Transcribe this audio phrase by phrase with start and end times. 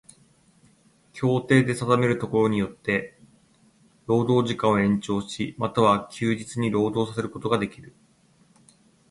[1.13, 3.19] 協定で定めるところによつて
[4.07, 7.93] 労働時間を延長し、又は休日に労働させることができる。